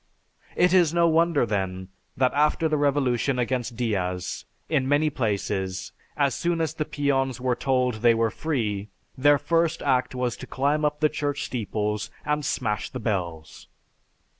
[0.55, 6.33] It is no wonder then, that after the revolution against Diaz, in many places, as
[6.33, 10.83] soon as the peons were told they were free, their first act was to climb
[10.85, 13.67] up the church steeples and smash the bells.